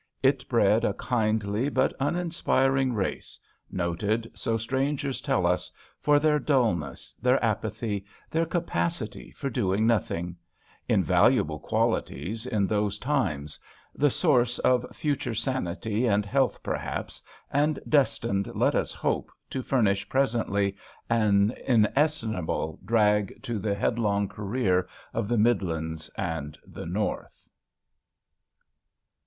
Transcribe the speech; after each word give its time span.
It 0.23 0.49
bred 0.49 0.83
a 0.83 0.95
kindly 0.95 1.69
but 1.69 1.93
unaspiring 1.99 2.95
race, 2.95 3.37
noted, 3.69 4.31
so 4.33 4.57
strangers 4.57 5.21
tell 5.21 5.45
us, 5.45 5.69
for 5.99 6.17
their 6.19 6.39
dulness, 6.39 7.13
their 7.21 7.37
apathy, 7.45 8.05
their 8.27 8.47
capacity 8.47 9.29
for 9.29 9.47
doing 9.51 9.85
nothing— 9.85 10.37
invaluable 10.97 11.59
qualities 11.59 12.47
in 12.47 12.65
those 12.65 12.97
times, 12.97 13.59
the 13.93 14.09
source 14.09 14.57
of 14.57 14.87
future 14.91 15.35
sanity 15.35 16.07
and 16.07 16.25
health 16.25 16.63
perhaps, 16.63 17.21
and 17.51 17.77
destined, 17.87 18.47
let 18.55 18.73
us 18.73 18.91
hope, 18.93 19.29
to 19.51 19.61
furnish 19.61 20.09
presently 20.09 20.75
an 21.11 21.51
inestimable 21.67 22.79
drag 22.83 23.39
to 23.43 23.59
the 23.59 23.75
headlong 23.75 24.27
career 24.27 24.87
of 25.13 25.27
the 25.27 25.37
Midlands 25.37 26.09
and 26.17 26.57
the 26.65 26.87
North. 26.87 27.47